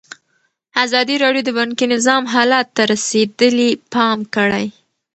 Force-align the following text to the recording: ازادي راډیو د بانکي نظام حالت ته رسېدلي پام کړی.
ازادي 0.83 1.15
راډیو 1.23 1.45
د 1.45 1.49
بانکي 1.57 1.85
نظام 1.93 2.23
حالت 2.33 2.67
ته 2.75 2.83
رسېدلي 2.91 3.69
پام 3.93 4.19
کړی. 4.35 4.65